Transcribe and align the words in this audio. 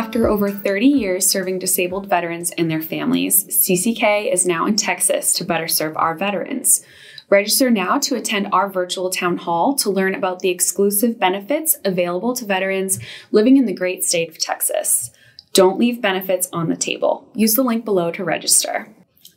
After 0.00 0.28
over 0.28 0.50
30 0.50 0.86
years 0.86 1.26
serving 1.26 1.58
disabled 1.58 2.08
veterans 2.08 2.52
and 2.52 2.70
their 2.70 2.80
families, 2.80 3.44
CCK 3.44 4.32
is 4.32 4.46
now 4.46 4.64
in 4.64 4.74
Texas 4.74 5.34
to 5.34 5.44
better 5.44 5.68
serve 5.68 5.94
our 5.94 6.14
veterans. 6.14 6.82
Register 7.28 7.70
now 7.70 7.98
to 7.98 8.16
attend 8.16 8.48
our 8.50 8.70
virtual 8.70 9.10
town 9.10 9.36
hall 9.36 9.74
to 9.74 9.90
learn 9.90 10.14
about 10.14 10.38
the 10.38 10.48
exclusive 10.48 11.20
benefits 11.20 11.76
available 11.84 12.34
to 12.34 12.46
veterans 12.46 12.98
living 13.30 13.58
in 13.58 13.66
the 13.66 13.74
great 13.74 14.02
state 14.02 14.30
of 14.30 14.38
Texas. 14.38 15.10
Don't 15.52 15.78
leave 15.78 16.00
benefits 16.00 16.48
on 16.50 16.70
the 16.70 16.76
table. 16.76 17.28
Use 17.34 17.54
the 17.54 17.62
link 17.62 17.84
below 17.84 18.10
to 18.10 18.24
register. 18.24 18.88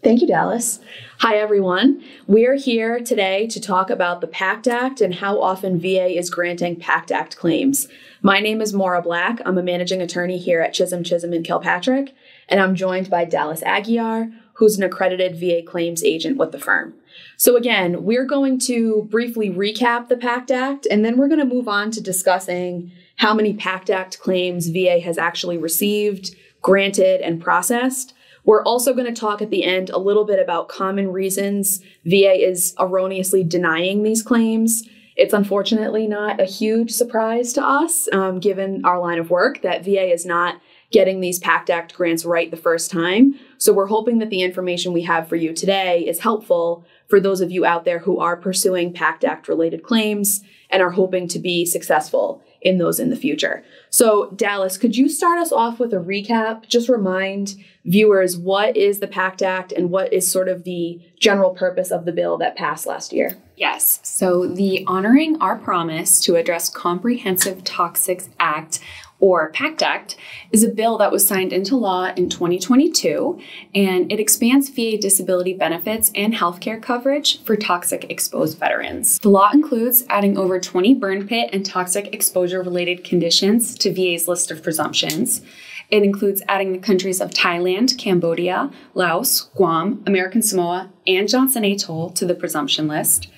Thank 0.03 0.19
you, 0.19 0.27
Dallas. 0.27 0.81
Hi, 1.19 1.37
everyone. 1.37 2.03
We 2.27 2.45
are 2.45 2.55
here 2.55 2.99
today 2.99 3.47
to 3.47 3.61
talk 3.61 3.89
about 3.89 4.19
the 4.19 4.27
PACT 4.27 4.67
Act 4.67 4.99
and 4.99 5.15
how 5.15 5.41
often 5.41 5.79
VA 5.79 6.17
is 6.17 6.29
granting 6.29 6.75
PACT 6.75 7.09
Act 7.09 7.37
claims. 7.37 7.87
My 8.21 8.41
name 8.41 8.59
is 8.59 8.73
Maura 8.73 9.01
Black. 9.01 9.39
I'm 9.45 9.57
a 9.57 9.63
managing 9.63 10.01
attorney 10.01 10.37
here 10.37 10.59
at 10.59 10.73
Chisholm 10.73 11.05
Chisholm 11.05 11.31
and 11.31 11.45
Kilpatrick, 11.45 12.13
and 12.49 12.59
I'm 12.59 12.75
joined 12.75 13.09
by 13.09 13.23
Dallas 13.23 13.61
Aguiar, 13.61 14.33
who's 14.55 14.75
an 14.75 14.83
accredited 14.83 15.39
VA 15.39 15.61
claims 15.65 16.03
agent 16.03 16.35
with 16.35 16.51
the 16.51 16.59
firm. 16.59 16.95
So, 17.37 17.55
again, 17.55 18.03
we're 18.03 18.25
going 18.25 18.59
to 18.59 19.07
briefly 19.09 19.49
recap 19.49 20.09
the 20.09 20.17
PACT 20.17 20.51
Act, 20.51 20.85
and 20.91 21.05
then 21.05 21.15
we're 21.15 21.29
going 21.29 21.39
to 21.39 21.55
move 21.55 21.69
on 21.69 21.91
to 21.91 22.01
discussing 22.01 22.91
how 23.15 23.33
many 23.33 23.53
PACT 23.53 23.89
Act 23.89 24.19
claims 24.19 24.67
VA 24.67 24.99
has 24.99 25.17
actually 25.17 25.57
received, 25.57 26.35
granted, 26.61 27.21
and 27.21 27.41
processed. 27.41 28.13
We're 28.45 28.63
also 28.63 28.93
going 28.93 29.13
to 29.13 29.19
talk 29.19 29.41
at 29.41 29.49
the 29.49 29.63
end 29.63 29.89
a 29.89 29.97
little 29.97 30.25
bit 30.25 30.39
about 30.39 30.67
common 30.67 31.11
reasons 31.11 31.81
VA 32.05 32.33
is 32.33 32.73
erroneously 32.79 33.43
denying 33.43 34.03
these 34.03 34.21
claims. 34.21 34.83
It's 35.15 35.33
unfortunately 35.33 36.07
not 36.07 36.41
a 36.41 36.45
huge 36.45 36.91
surprise 36.91 37.53
to 37.53 37.63
us, 37.63 38.09
um, 38.11 38.39
given 38.39 38.83
our 38.83 38.99
line 38.99 39.19
of 39.19 39.29
work, 39.29 39.61
that 39.61 39.85
VA 39.85 40.11
is 40.11 40.25
not 40.25 40.59
getting 40.91 41.21
these 41.21 41.39
PACT 41.39 41.69
Act 41.69 41.93
grants 41.93 42.25
right 42.25 42.49
the 42.51 42.57
first 42.57 42.91
time. 42.91 43.39
So 43.57 43.73
we're 43.73 43.87
hoping 43.87 44.19
that 44.19 44.29
the 44.29 44.41
information 44.41 44.93
we 44.93 45.03
have 45.03 45.27
for 45.27 45.35
you 45.35 45.53
today 45.53 46.05
is 46.05 46.19
helpful 46.19 46.85
for 47.07 47.19
those 47.19 47.41
of 47.41 47.51
you 47.51 47.65
out 47.65 47.85
there 47.85 47.99
who 47.99 48.19
are 48.19 48.35
pursuing 48.35 48.93
PACT 48.93 49.23
Act 49.23 49.47
related 49.47 49.83
claims 49.83 50.41
and 50.69 50.81
are 50.81 50.91
hoping 50.91 51.27
to 51.29 51.39
be 51.39 51.65
successful 51.65 52.43
in 52.63 52.77
those 52.77 52.99
in 52.99 53.09
the 53.09 53.15
future. 53.15 53.63
So, 53.89 54.31
Dallas, 54.31 54.77
could 54.77 54.97
you 54.97 55.09
start 55.09 55.37
us 55.37 55.51
off 55.51 55.79
with 55.79 55.93
a 55.93 55.97
recap? 55.97 56.67
Just 56.67 56.89
remind 56.89 57.55
viewers 57.85 58.37
what 58.37 58.75
is 58.77 58.99
the 58.99 59.07
PACT 59.07 59.41
Act 59.41 59.71
and 59.71 59.89
what 59.89 60.11
is 60.13 60.31
sort 60.31 60.47
of 60.47 60.63
the 60.63 60.99
general 61.19 61.51
purpose 61.51 61.91
of 61.91 62.05
the 62.05 62.11
bill 62.11 62.37
that 62.37 62.55
passed 62.55 62.87
last 62.87 63.13
year? 63.13 63.37
Yes. 63.57 63.99
So, 64.03 64.47
the 64.47 64.83
Honoring 64.87 65.39
Our 65.41 65.57
Promise 65.57 66.21
to 66.21 66.35
Address 66.35 66.69
Comprehensive 66.69 67.63
Toxics 67.63 68.29
Act 68.39 68.79
or 69.23 69.51
PACT 69.51 69.81
Act, 69.81 70.17
is 70.51 70.65
a 70.65 70.69
bill 70.69 70.97
that 70.97 71.09
was 71.09 71.25
signed 71.25 71.53
into 71.53 71.77
law 71.77 72.11
in 72.17 72.27
2022, 72.27 73.39
and 73.73 74.11
it 74.11 74.19
expands 74.19 74.67
VA 74.67 74.97
disability 74.97 75.53
benefits 75.53 76.11
and 76.13 76.33
healthcare 76.33 76.81
coverage 76.81 77.41
for 77.43 77.55
toxic 77.55 78.03
exposed 78.09 78.59
veterans. 78.59 79.19
The 79.19 79.29
law 79.29 79.49
includes 79.53 80.03
adding 80.09 80.37
over 80.37 80.59
20 80.59 80.95
burn 80.95 81.25
pit 81.25 81.51
and 81.53 81.65
toxic 81.65 82.13
exposure 82.13 82.61
related 82.61 83.05
conditions 83.05 83.75
to 83.75 83.93
VA's 83.93 84.27
list 84.27 84.51
of 84.51 84.61
presumptions. 84.61 85.41
It 85.89 86.03
includes 86.03 86.43
adding 86.49 86.73
the 86.73 86.79
countries 86.79 87.21
of 87.21 87.29
Thailand, 87.31 87.97
Cambodia, 87.97 88.71
Laos, 88.93 89.43
Guam, 89.55 90.03
American 90.05 90.41
Samoa, 90.41 90.91
and 91.07 91.29
Johnston 91.29 91.63
Atoll 91.63 92.09
to 92.09 92.25
the 92.25 92.35
presumption 92.35 92.89
list. 92.89 93.29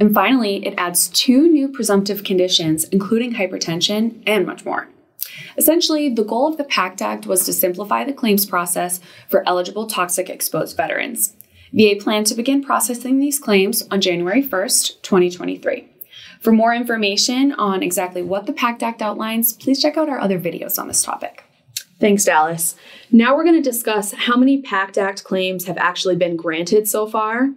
And 0.00 0.14
finally, 0.14 0.64
it 0.64 0.72
adds 0.78 1.08
two 1.08 1.46
new 1.46 1.68
presumptive 1.68 2.24
conditions, 2.24 2.84
including 2.84 3.34
hypertension 3.34 4.22
and 4.26 4.46
much 4.46 4.64
more. 4.64 4.88
Essentially, 5.56 6.08
the 6.08 6.24
goal 6.24 6.46
of 6.46 6.56
the 6.56 6.64
PACT 6.64 7.02
Act 7.02 7.26
was 7.26 7.44
to 7.44 7.52
simplify 7.52 8.04
the 8.04 8.12
claims 8.12 8.46
process 8.46 9.00
for 9.28 9.46
eligible 9.46 9.86
toxic 9.86 10.28
exposed 10.28 10.76
veterans. 10.76 11.34
VA 11.72 11.94
planned 11.98 12.26
to 12.26 12.34
begin 12.34 12.62
processing 12.62 13.18
these 13.18 13.38
claims 13.38 13.86
on 13.90 14.00
January 14.00 14.42
1st, 14.42 15.02
2023. 15.02 15.88
For 16.40 16.52
more 16.52 16.74
information 16.74 17.52
on 17.52 17.82
exactly 17.82 18.22
what 18.22 18.46
the 18.46 18.52
PACT 18.52 18.82
Act 18.82 19.02
outlines, 19.02 19.52
please 19.52 19.80
check 19.82 19.96
out 19.96 20.08
our 20.08 20.18
other 20.18 20.38
videos 20.38 20.78
on 20.78 20.88
this 20.88 21.02
topic. 21.02 21.44
Thanks, 21.98 22.24
Dallas. 22.24 22.76
Now 23.10 23.34
we're 23.34 23.44
going 23.44 23.62
to 23.62 23.70
discuss 23.70 24.12
how 24.12 24.36
many 24.36 24.60
PACT 24.60 24.98
Act 24.98 25.24
claims 25.24 25.64
have 25.64 25.78
actually 25.78 26.16
been 26.16 26.36
granted 26.36 26.86
so 26.86 27.06
far. 27.06 27.50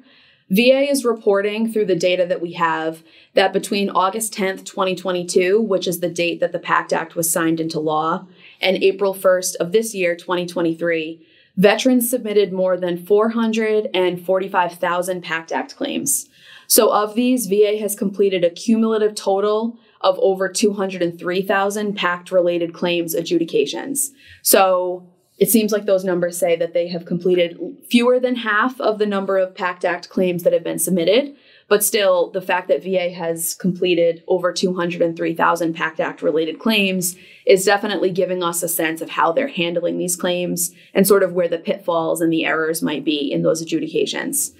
VA 0.50 0.90
is 0.90 1.06
reporting 1.06 1.72
through 1.72 1.86
the 1.86 1.96
data 1.96 2.26
that 2.26 2.42
we 2.42 2.54
have 2.54 3.04
that 3.36 3.54
between 3.54 3.92
August 3.92 4.34
10th, 4.34 4.66
2022, 4.66 5.62
which 5.62 5.88
is 5.88 6.00
the 6.00 6.10
date 6.10 6.40
that 6.40 6.52
the 6.52 6.58
PACT 6.60 6.92
Act 6.92 7.16
was 7.16 7.32
signed 7.32 7.60
into 7.60 7.80
law, 7.80 8.26
and 8.60 8.84
April 8.84 9.14
1st 9.14 9.58
of 9.58 9.72
this 9.72 9.94
year, 9.94 10.16
2023, 10.16 11.24
veterans 11.56 12.10
submitted 12.10 12.52
more 12.52 12.78
than 12.78 13.06
445,000 13.06 15.22
PACT 15.22 15.52
Act 15.52 15.76
claims. 15.76 16.28
So, 16.66 16.92
of 16.92 17.14
these, 17.16 17.46
VA 17.48 17.78
has 17.80 17.96
completed 17.96 18.44
a 18.44 18.50
cumulative 18.50 19.14
total 19.16 19.78
of 20.02 20.18
over 20.20 20.50
203,000 20.50 21.96
PACT 21.96 22.32
related 22.32 22.74
claims 22.74 23.14
adjudications. 23.14 24.12
So, 24.42 25.14
it 25.40 25.50
seems 25.50 25.72
like 25.72 25.86
those 25.86 26.04
numbers 26.04 26.38
say 26.38 26.58
that 26.58 26.74
they 26.74 26.90
have 26.90 27.06
completed 27.06 27.58
fewer 27.90 28.20
than 28.20 28.36
half 28.36 28.80
of 28.82 29.00
the 29.00 29.06
number 29.06 29.38
of 29.38 29.56
PACT 29.56 29.86
Act 29.86 30.10
claims 30.10 30.44
that 30.44 30.52
have 30.52 30.66
been 30.66 30.80
submitted. 30.80 31.34
But 31.70 31.84
still, 31.84 32.30
the 32.32 32.42
fact 32.42 32.68
that 32.68 32.84
VA 32.84 33.10
has 33.12 33.54
completed 33.54 34.22
over 34.28 34.52
203,000 34.52 35.74
PACT 35.74 36.00
Act 36.02 36.22
related 36.22 36.60
claims 36.60 37.16
is 37.46 37.64
definitely 37.64 38.12
giving 38.12 38.44
us 38.44 38.62
a 38.64 38.68
sense 38.68 39.02
of 39.02 39.12
how 39.12 39.32
they're 39.32 39.48
handling 39.48 39.98
these 39.98 40.18
claims 40.18 40.72
and 40.94 41.08
sort 41.08 41.24
of 41.24 41.32
where 41.32 41.48
the 41.48 41.58
pitfalls 41.58 42.20
and 42.20 42.34
the 42.34 42.46
errors 42.46 42.82
might 42.82 43.06
be 43.06 43.32
in 43.32 43.42
those 43.42 43.62
adjudications. 43.62 44.54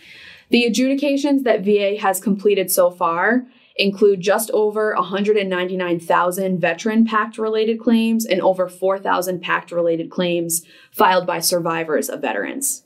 The 0.50 0.64
adjudications 0.64 1.44
that 1.44 1.66
VA 1.66 1.98
has 2.00 2.22
completed 2.22 2.72
so 2.72 2.90
far 2.90 3.46
include 3.80 4.20
just 4.20 4.52
over 4.52 4.94
199,000 4.94 6.60
veteran 6.60 7.06
PACT 7.06 7.38
related 7.38 7.80
claims 7.80 8.26
and 8.26 8.42
over 8.42 8.68
4,000 8.68 9.42
PACT 9.42 9.72
related 9.72 10.12
claims 10.12 10.64
filed 10.92 11.26
by 11.26 11.40
survivors 11.40 12.10
of 12.10 12.22
veterans. 12.22 12.84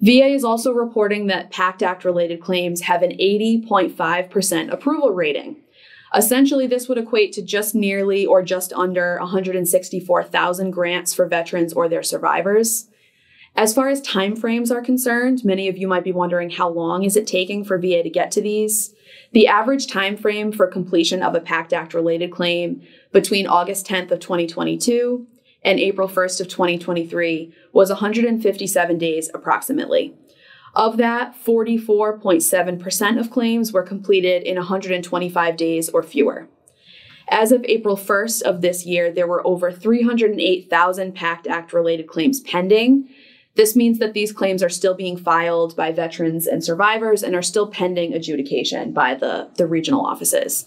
VA 0.00 0.26
is 0.26 0.44
also 0.44 0.72
reporting 0.72 1.28
that 1.28 1.50
PACT 1.50 1.82
Act 1.82 2.04
related 2.04 2.40
claims 2.40 2.82
have 2.82 3.02
an 3.02 3.12
80.5% 3.12 4.72
approval 4.72 5.12
rating. 5.12 5.56
Essentially, 6.14 6.66
this 6.66 6.88
would 6.88 6.98
equate 6.98 7.32
to 7.32 7.42
just 7.42 7.74
nearly 7.74 8.26
or 8.26 8.42
just 8.42 8.72
under 8.72 9.18
164,000 9.20 10.70
grants 10.72 11.14
for 11.14 11.26
veterans 11.26 11.72
or 11.72 11.88
their 11.88 12.02
survivors. 12.02 12.88
As 13.56 13.72
far 13.72 13.88
as 13.88 14.02
timeframes 14.02 14.72
are 14.72 14.82
concerned, 14.82 15.44
many 15.44 15.68
of 15.68 15.78
you 15.78 15.86
might 15.86 16.02
be 16.02 16.10
wondering 16.10 16.50
how 16.50 16.68
long 16.68 17.04
is 17.04 17.16
it 17.16 17.26
taking 17.26 17.64
for 17.64 17.78
VA 17.78 18.02
to 18.02 18.10
get 18.10 18.32
to 18.32 18.42
these? 18.42 18.92
The 19.30 19.46
average 19.46 19.86
time 19.86 20.16
frame 20.16 20.50
for 20.50 20.66
completion 20.66 21.22
of 21.22 21.36
a 21.36 21.40
PACT 21.40 21.72
Act 21.72 21.94
related 21.94 22.32
claim 22.32 22.82
between 23.12 23.46
August 23.46 23.86
10th 23.86 24.10
of 24.10 24.18
2022 24.18 25.28
and 25.62 25.78
April 25.78 26.08
1st 26.08 26.40
of 26.40 26.48
2023 26.48 27.54
was 27.72 27.90
157 27.90 28.98
days 28.98 29.30
approximately. 29.32 30.14
Of 30.74 30.96
that, 30.96 31.36
44.7% 31.44 33.20
of 33.20 33.30
claims 33.30 33.72
were 33.72 33.84
completed 33.84 34.42
in 34.42 34.56
125 34.56 35.56
days 35.56 35.88
or 35.88 36.02
fewer. 36.02 36.48
As 37.28 37.52
of 37.52 37.64
April 37.66 37.96
1st 37.96 38.42
of 38.42 38.60
this 38.60 38.84
year, 38.84 39.12
there 39.12 39.28
were 39.28 39.46
over 39.46 39.70
308,000 39.70 41.14
PACT 41.14 41.46
Act 41.46 41.72
related 41.72 42.08
claims 42.08 42.40
pending, 42.40 43.08
this 43.56 43.76
means 43.76 43.98
that 43.98 44.14
these 44.14 44.32
claims 44.32 44.62
are 44.62 44.68
still 44.68 44.94
being 44.94 45.16
filed 45.16 45.76
by 45.76 45.92
veterans 45.92 46.46
and 46.46 46.64
survivors 46.64 47.22
and 47.22 47.34
are 47.34 47.42
still 47.42 47.68
pending 47.68 48.12
adjudication 48.12 48.92
by 48.92 49.14
the, 49.14 49.48
the 49.56 49.66
regional 49.66 50.04
offices. 50.04 50.66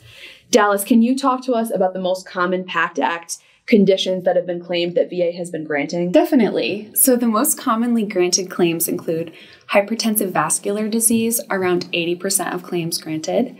Dallas, 0.51 0.83
can 0.83 1.01
you 1.01 1.17
talk 1.17 1.43
to 1.43 1.53
us 1.53 1.71
about 1.71 1.93
the 1.93 1.99
most 1.99 2.25
common 2.25 2.63
PACT 2.63 2.99
Act 2.99 3.37
conditions 3.65 4.23
that 4.23 4.37
have 4.37 4.45
been 4.45 4.63
claimed 4.63 4.95
that 4.95 5.09
VA 5.09 5.33
has 5.35 5.51
been 5.51 5.65
granting? 5.65 6.11
Definitely. 6.11 6.89
So, 6.93 7.17
the 7.17 7.27
most 7.27 7.59
commonly 7.59 8.05
granted 8.05 8.49
claims 8.49 8.87
include 8.87 9.33
hypertensive 9.71 10.31
vascular 10.31 10.87
disease, 10.87 11.41
around 11.49 11.91
80% 11.91 12.53
of 12.53 12.63
claims 12.63 12.97
granted, 12.97 13.57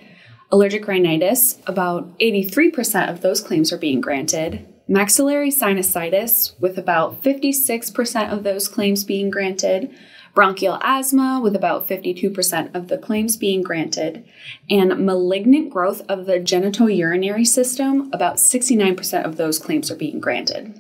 allergic 0.50 0.88
rhinitis, 0.88 1.57
about 1.68 2.18
83% 2.19 3.10
of 3.10 3.19
those 3.19 3.42
claims 3.42 3.74
are 3.74 3.78
being 3.78 4.00
granted, 4.00 4.66
maxillary 4.88 5.51
sinusitis, 5.51 6.60
with 6.60 6.78
about 6.78 7.22
56% 7.22 8.31
of 8.31 8.44
those 8.44 8.68
claims 8.68 9.04
being 9.04 9.30
granted, 9.30 9.94
bronchial 10.34 10.80
asthma, 10.81 11.39
with 11.42 11.56
about 11.56 11.88
52% 11.88 12.75
of 12.75 12.88
the 12.88 12.98
claims 12.98 13.36
being 13.36 13.63
granted, 13.63 14.24
and 14.69 15.06
malignant 15.06 15.69
growth 15.69 16.01
of 16.07 16.25
the 16.25 16.39
genitourinary 16.39 17.45
system, 17.45 18.10
about 18.13 18.36
69% 18.36 19.25
of 19.25 19.38
those 19.38 19.60
claims 19.60 19.89
are 19.89 19.95
being 19.95 20.19
granted. 20.19 20.80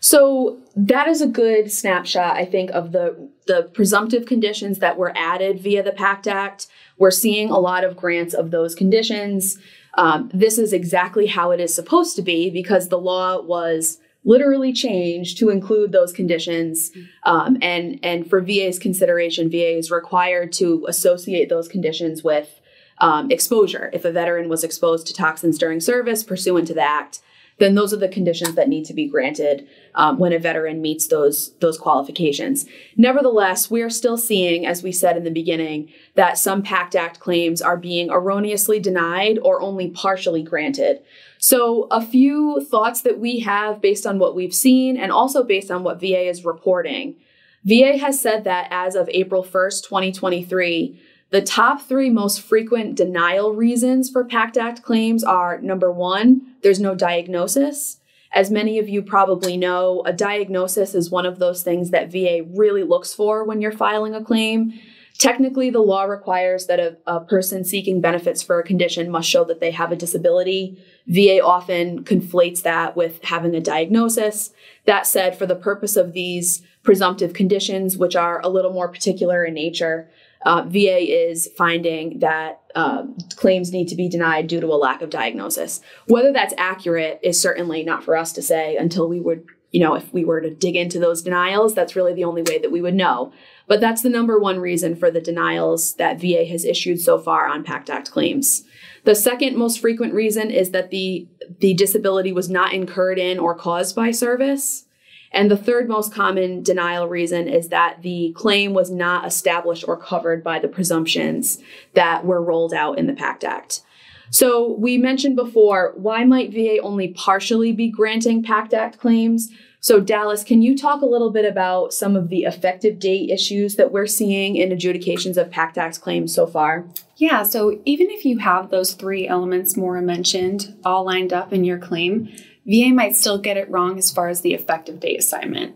So 0.00 0.58
that 0.76 1.08
is 1.08 1.20
a 1.20 1.26
good 1.26 1.72
snapshot, 1.72 2.36
I 2.36 2.44
think, 2.44 2.70
of 2.70 2.92
the 2.92 3.28
the 3.48 3.62
presumptive 3.72 4.26
conditions 4.26 4.78
that 4.78 4.98
were 4.98 5.12
added 5.16 5.58
via 5.58 5.82
the 5.82 5.90
PACT 5.90 6.28
Act. 6.28 6.66
We're 6.98 7.10
seeing 7.10 7.50
a 7.50 7.58
lot 7.58 7.82
of 7.82 7.96
grants 7.96 8.34
of 8.34 8.50
those 8.50 8.74
conditions. 8.74 9.58
Um, 9.98 10.30
this 10.32 10.58
is 10.58 10.72
exactly 10.72 11.26
how 11.26 11.50
it 11.50 11.58
is 11.58 11.74
supposed 11.74 12.14
to 12.16 12.22
be 12.22 12.50
because 12.50 12.88
the 12.88 13.00
law 13.00 13.40
was 13.40 13.98
literally 14.24 14.72
changed 14.72 15.38
to 15.38 15.50
include 15.50 15.90
those 15.90 16.12
conditions. 16.12 16.92
Um, 17.24 17.58
and, 17.60 17.98
and 18.04 18.28
for 18.30 18.40
VA's 18.40 18.78
consideration, 18.78 19.50
VA 19.50 19.76
is 19.76 19.90
required 19.90 20.52
to 20.54 20.86
associate 20.88 21.48
those 21.48 21.66
conditions 21.66 22.22
with 22.22 22.60
um, 22.98 23.28
exposure. 23.32 23.90
If 23.92 24.04
a 24.04 24.12
veteran 24.12 24.48
was 24.48 24.62
exposed 24.62 25.08
to 25.08 25.14
toxins 25.14 25.58
during 25.58 25.80
service 25.80 26.22
pursuant 26.22 26.68
to 26.68 26.74
the 26.74 26.82
act, 26.82 27.20
then 27.58 27.74
those 27.74 27.92
are 27.92 27.98
the 27.98 28.08
conditions 28.08 28.54
that 28.54 28.68
need 28.68 28.84
to 28.84 28.94
be 28.94 29.08
granted 29.08 29.66
um, 29.94 30.18
when 30.18 30.32
a 30.32 30.38
veteran 30.38 30.80
meets 30.80 31.08
those 31.08 31.52
those 31.60 31.76
qualifications. 31.76 32.66
Nevertheless, 32.96 33.70
we 33.70 33.82
are 33.82 33.90
still 33.90 34.16
seeing, 34.16 34.64
as 34.64 34.82
we 34.82 34.92
said 34.92 35.16
in 35.16 35.24
the 35.24 35.30
beginning, 35.30 35.90
that 36.14 36.38
some 36.38 36.62
PACT 36.62 36.94
Act 36.94 37.20
claims 37.20 37.60
are 37.60 37.76
being 37.76 38.10
erroneously 38.10 38.80
denied 38.80 39.38
or 39.42 39.60
only 39.60 39.90
partially 39.90 40.42
granted. 40.42 41.00
So, 41.38 41.86
a 41.90 42.04
few 42.04 42.64
thoughts 42.64 43.02
that 43.02 43.18
we 43.18 43.40
have 43.40 43.80
based 43.80 44.06
on 44.06 44.18
what 44.18 44.34
we've 44.34 44.54
seen 44.54 44.96
and 44.96 45.12
also 45.12 45.42
based 45.42 45.70
on 45.70 45.82
what 45.82 46.00
VA 46.00 46.28
is 46.28 46.44
reporting. 46.44 47.16
VA 47.64 47.98
has 47.98 48.20
said 48.20 48.44
that 48.44 48.68
as 48.70 48.94
of 48.94 49.08
April 49.10 49.42
1st, 49.42 49.84
2023, 49.84 51.00
the 51.30 51.42
top 51.42 51.82
three 51.82 52.08
most 52.08 52.40
frequent 52.40 52.94
denial 52.94 53.52
reasons 53.52 54.08
for 54.08 54.24
PACT 54.24 54.56
Act 54.56 54.82
claims 54.82 55.22
are 55.22 55.60
number 55.60 55.92
one, 55.92 56.54
there's 56.62 56.80
no 56.80 56.94
diagnosis. 56.94 58.00
As 58.32 58.50
many 58.50 58.78
of 58.78 58.88
you 58.88 59.02
probably 59.02 59.56
know, 59.56 60.02
a 60.06 60.12
diagnosis 60.12 60.94
is 60.94 61.10
one 61.10 61.26
of 61.26 61.38
those 61.38 61.62
things 61.62 61.90
that 61.90 62.10
VA 62.10 62.42
really 62.54 62.82
looks 62.82 63.14
for 63.14 63.44
when 63.44 63.60
you're 63.60 63.72
filing 63.72 64.14
a 64.14 64.24
claim. 64.24 64.78
Technically, 65.18 65.68
the 65.68 65.80
law 65.80 66.04
requires 66.04 66.66
that 66.66 66.78
a, 66.78 66.96
a, 67.06 67.20
person 67.20 67.64
seeking 67.64 68.00
benefits 68.00 68.40
for 68.40 68.60
a 68.60 68.64
condition 68.64 69.10
must 69.10 69.28
show 69.28 69.44
that 69.44 69.58
they 69.58 69.72
have 69.72 69.90
a 69.90 69.96
disability. 69.96 70.80
VA 71.08 71.42
often 71.42 72.04
conflates 72.04 72.62
that 72.62 72.96
with 72.96 73.22
having 73.24 73.54
a 73.54 73.60
diagnosis. 73.60 74.52
That 74.84 75.08
said, 75.08 75.36
for 75.36 75.44
the 75.44 75.56
purpose 75.56 75.96
of 75.96 76.12
these 76.12 76.62
presumptive 76.84 77.32
conditions, 77.32 77.98
which 77.98 78.14
are 78.14 78.40
a 78.42 78.48
little 78.48 78.72
more 78.72 78.86
particular 78.88 79.44
in 79.44 79.54
nature, 79.54 80.08
uh, 80.42 80.62
VA 80.66 81.30
is 81.30 81.48
finding 81.56 82.20
that 82.20 82.60
uh, 82.74 83.04
claims 83.36 83.72
need 83.72 83.88
to 83.88 83.96
be 83.96 84.08
denied 84.08 84.46
due 84.46 84.60
to 84.60 84.66
a 84.68 84.74
lack 84.76 85.02
of 85.02 85.10
diagnosis. 85.10 85.80
Whether 86.06 86.32
that's 86.32 86.54
accurate 86.56 87.20
is 87.22 87.40
certainly 87.40 87.82
not 87.82 88.04
for 88.04 88.16
us 88.16 88.32
to 88.34 88.42
say 88.42 88.76
until 88.76 89.08
we 89.08 89.20
would, 89.20 89.46
you 89.72 89.80
know, 89.80 89.94
if 89.94 90.12
we 90.12 90.24
were 90.24 90.40
to 90.40 90.54
dig 90.54 90.76
into 90.76 91.00
those 91.00 91.22
denials, 91.22 91.74
that's 91.74 91.96
really 91.96 92.14
the 92.14 92.24
only 92.24 92.42
way 92.42 92.58
that 92.58 92.70
we 92.70 92.80
would 92.80 92.94
know. 92.94 93.32
But 93.66 93.80
that's 93.80 94.02
the 94.02 94.08
number 94.08 94.38
one 94.38 94.60
reason 94.60 94.94
for 94.94 95.10
the 95.10 95.20
denials 95.20 95.94
that 95.94 96.20
VA 96.20 96.44
has 96.46 96.64
issued 96.64 97.00
so 97.00 97.18
far 97.18 97.48
on 97.48 97.64
PACT 97.64 97.90
Act 97.90 98.10
claims. 98.10 98.64
The 99.04 99.14
second 99.14 99.56
most 99.56 99.80
frequent 99.80 100.14
reason 100.14 100.50
is 100.50 100.70
that 100.70 100.90
the, 100.90 101.26
the 101.60 101.74
disability 101.74 102.32
was 102.32 102.48
not 102.48 102.72
incurred 102.72 103.18
in 103.18 103.38
or 103.38 103.54
caused 103.54 103.96
by 103.96 104.10
service. 104.10 104.84
And 105.32 105.50
the 105.50 105.56
third 105.56 105.88
most 105.88 106.12
common 106.12 106.62
denial 106.62 107.08
reason 107.08 107.48
is 107.48 107.68
that 107.68 108.02
the 108.02 108.32
claim 108.36 108.72
was 108.72 108.90
not 108.90 109.26
established 109.26 109.84
or 109.86 109.96
covered 109.96 110.42
by 110.42 110.58
the 110.58 110.68
presumptions 110.68 111.58
that 111.94 112.24
were 112.24 112.42
rolled 112.42 112.72
out 112.72 112.98
in 112.98 113.06
the 113.06 113.12
PACT 113.12 113.44
Act. 113.44 113.82
So 114.30 114.72
we 114.72 114.98
mentioned 114.98 115.36
before, 115.36 115.94
why 115.96 116.24
might 116.24 116.52
VA 116.52 116.78
only 116.82 117.08
partially 117.08 117.72
be 117.72 117.88
granting 117.88 118.42
PACT 118.42 118.74
Act 118.74 118.98
claims? 118.98 119.50
So 119.80 120.00
Dallas, 120.00 120.42
can 120.42 120.60
you 120.60 120.76
talk 120.76 121.02
a 121.02 121.06
little 121.06 121.30
bit 121.30 121.44
about 121.44 121.94
some 121.94 122.16
of 122.16 122.28
the 122.28 122.42
effective 122.42 122.98
date 122.98 123.30
issues 123.30 123.76
that 123.76 123.92
we're 123.92 124.06
seeing 124.06 124.56
in 124.56 124.72
adjudications 124.72 125.38
of 125.38 125.50
PACT 125.50 125.78
Act 125.78 126.00
claims 126.00 126.34
so 126.34 126.46
far? 126.46 126.84
Yeah, 127.16 127.42
so 127.42 127.80
even 127.84 128.10
if 128.10 128.24
you 128.24 128.38
have 128.38 128.70
those 128.70 128.92
three 128.92 129.26
elements 129.26 129.76
Maura 129.76 130.02
mentioned 130.02 130.76
all 130.84 131.04
lined 131.04 131.32
up 131.32 131.52
in 131.52 131.64
your 131.64 131.78
claim, 131.78 132.28
VA 132.68 132.92
might 132.92 133.16
still 133.16 133.38
get 133.38 133.56
it 133.56 133.70
wrong 133.70 133.98
as 133.98 134.10
far 134.10 134.28
as 134.28 134.42
the 134.42 134.54
effective 134.54 135.00
date 135.00 135.18
assignment. 135.18 135.74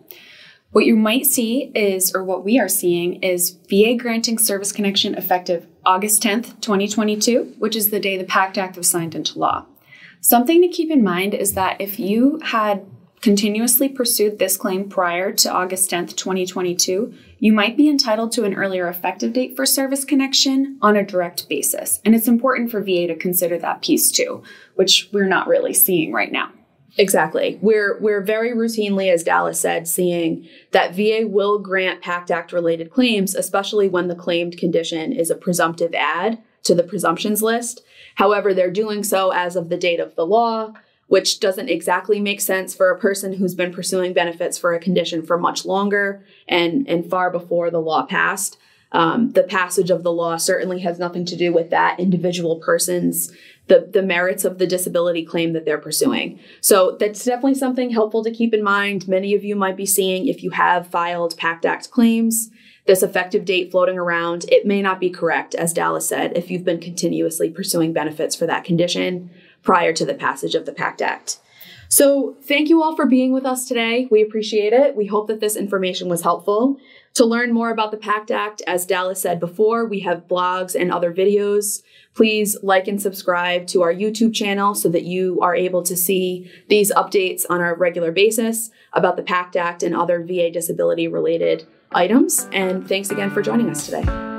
What 0.72 0.86
you 0.86 0.96
might 0.96 1.26
see 1.26 1.70
is, 1.74 2.14
or 2.14 2.24
what 2.24 2.44
we 2.44 2.58
are 2.58 2.68
seeing, 2.68 3.22
is 3.22 3.58
VA 3.68 3.94
granting 3.94 4.38
service 4.38 4.72
connection 4.72 5.14
effective 5.14 5.66
August 5.84 6.22
10th, 6.22 6.60
2022, 6.60 7.56
which 7.58 7.76
is 7.76 7.90
the 7.90 8.00
day 8.00 8.16
the 8.16 8.24
PACT 8.24 8.58
Act 8.58 8.76
was 8.76 8.88
signed 8.88 9.14
into 9.14 9.38
law. 9.38 9.66
Something 10.20 10.62
to 10.62 10.68
keep 10.68 10.90
in 10.90 11.02
mind 11.02 11.34
is 11.34 11.54
that 11.54 11.80
if 11.80 11.98
you 11.98 12.40
had 12.42 12.86
continuously 13.20 13.88
pursued 13.88 14.38
this 14.38 14.56
claim 14.56 14.88
prior 14.88 15.32
to 15.32 15.50
August 15.50 15.90
10th, 15.90 16.16
2022, 16.16 17.14
you 17.38 17.52
might 17.52 17.76
be 17.76 17.88
entitled 17.88 18.32
to 18.32 18.44
an 18.44 18.54
earlier 18.54 18.88
effective 18.88 19.32
date 19.32 19.56
for 19.56 19.66
service 19.66 20.04
connection 20.04 20.78
on 20.80 20.96
a 20.96 21.06
direct 21.06 21.48
basis. 21.48 22.00
And 22.04 22.14
it's 22.14 22.28
important 22.28 22.70
for 22.70 22.80
VA 22.80 23.06
to 23.06 23.16
consider 23.16 23.58
that 23.58 23.82
piece 23.82 24.10
too, 24.10 24.42
which 24.74 25.08
we're 25.12 25.26
not 25.26 25.48
really 25.48 25.74
seeing 25.74 26.12
right 26.12 26.32
now. 26.32 26.50
Exactly. 26.98 27.58
We're 27.62 27.98
we're 28.00 28.20
very 28.20 28.52
routinely, 28.52 29.10
as 29.10 29.24
Dallas 29.24 29.58
said, 29.58 29.88
seeing 29.88 30.46
that 30.72 30.94
VA 30.94 31.26
will 31.26 31.58
grant 31.58 32.02
PACT 32.02 32.30
Act 32.30 32.52
related 32.52 32.90
claims, 32.90 33.34
especially 33.34 33.88
when 33.88 34.08
the 34.08 34.14
claimed 34.14 34.58
condition 34.58 35.12
is 35.12 35.30
a 35.30 35.34
presumptive 35.34 35.94
add 35.94 36.38
to 36.64 36.74
the 36.74 36.82
presumptions 36.82 37.42
list. 37.42 37.82
However, 38.16 38.52
they're 38.52 38.70
doing 38.70 39.02
so 39.04 39.30
as 39.32 39.56
of 39.56 39.70
the 39.70 39.78
date 39.78 40.00
of 40.00 40.14
the 40.16 40.26
law, 40.26 40.74
which 41.06 41.40
doesn't 41.40 41.70
exactly 41.70 42.20
make 42.20 42.40
sense 42.40 42.74
for 42.74 42.90
a 42.90 42.98
person 42.98 43.34
who's 43.34 43.54
been 43.54 43.72
pursuing 43.72 44.12
benefits 44.12 44.58
for 44.58 44.74
a 44.74 44.80
condition 44.80 45.22
for 45.22 45.38
much 45.38 45.64
longer 45.64 46.24
and, 46.46 46.86
and 46.88 47.08
far 47.08 47.30
before 47.30 47.70
the 47.70 47.80
law 47.80 48.04
passed. 48.04 48.58
Um, 48.92 49.32
the 49.32 49.42
passage 49.42 49.90
of 49.90 50.02
the 50.02 50.12
law 50.12 50.36
certainly 50.36 50.80
has 50.80 50.98
nothing 50.98 51.24
to 51.26 51.36
do 51.36 51.52
with 51.52 51.70
that 51.70 51.98
individual 51.98 52.56
person's 52.56 53.32
the, 53.68 53.88
the 53.92 54.02
merits 54.02 54.44
of 54.44 54.58
the 54.58 54.66
disability 54.66 55.24
claim 55.24 55.52
that 55.52 55.64
they're 55.64 55.78
pursuing. 55.78 56.38
So 56.60 56.96
that's 56.98 57.24
definitely 57.24 57.54
something 57.54 57.90
helpful 57.90 58.24
to 58.24 58.30
keep 58.30 58.52
in 58.52 58.62
mind. 58.62 59.08
Many 59.08 59.34
of 59.34 59.44
you 59.44 59.54
might 59.56 59.76
be 59.76 59.86
seeing 59.86 60.26
if 60.26 60.42
you 60.42 60.50
have 60.50 60.88
filed 60.88 61.36
PACT 61.36 61.64
Act 61.64 61.90
claims, 61.90 62.50
this 62.86 63.02
effective 63.02 63.44
date 63.44 63.70
floating 63.70 63.98
around, 63.98 64.44
it 64.50 64.66
may 64.66 64.82
not 64.82 64.98
be 64.98 65.08
correct, 65.08 65.54
as 65.54 65.72
Dallas 65.72 66.08
said, 66.08 66.36
if 66.36 66.50
you've 66.50 66.64
been 66.64 66.80
continuously 66.80 67.48
pursuing 67.48 67.92
benefits 67.92 68.34
for 68.34 68.46
that 68.46 68.64
condition 68.64 69.30
prior 69.62 69.92
to 69.92 70.04
the 70.04 70.14
passage 70.14 70.56
of 70.56 70.66
the 70.66 70.72
PACT 70.72 71.00
Act. 71.00 71.38
So, 71.92 72.38
thank 72.44 72.70
you 72.70 72.82
all 72.82 72.96
for 72.96 73.04
being 73.04 73.34
with 73.34 73.44
us 73.44 73.68
today. 73.68 74.08
We 74.10 74.22
appreciate 74.22 74.72
it. 74.72 74.96
We 74.96 75.04
hope 75.04 75.26
that 75.26 75.40
this 75.40 75.56
information 75.56 76.08
was 76.08 76.22
helpful. 76.22 76.78
To 77.16 77.26
learn 77.26 77.52
more 77.52 77.70
about 77.70 77.90
the 77.90 77.98
PACT 77.98 78.30
Act, 78.30 78.62
as 78.66 78.86
Dallas 78.86 79.20
said 79.20 79.38
before, 79.38 79.84
we 79.84 80.00
have 80.00 80.26
blogs 80.26 80.74
and 80.74 80.90
other 80.90 81.12
videos. 81.12 81.82
Please 82.14 82.56
like 82.62 82.88
and 82.88 83.00
subscribe 83.00 83.66
to 83.66 83.82
our 83.82 83.92
YouTube 83.92 84.32
channel 84.32 84.74
so 84.74 84.88
that 84.88 85.04
you 85.04 85.38
are 85.42 85.54
able 85.54 85.82
to 85.82 85.94
see 85.94 86.50
these 86.70 86.90
updates 86.92 87.44
on 87.50 87.60
a 87.60 87.74
regular 87.74 88.10
basis 88.10 88.70
about 88.94 89.16
the 89.16 89.22
PACT 89.22 89.56
Act 89.56 89.82
and 89.82 89.94
other 89.94 90.24
VA 90.24 90.50
disability 90.50 91.08
related 91.08 91.66
items. 91.92 92.48
And 92.52 92.88
thanks 92.88 93.10
again 93.10 93.30
for 93.30 93.42
joining 93.42 93.68
us 93.68 93.84
today. 93.84 94.31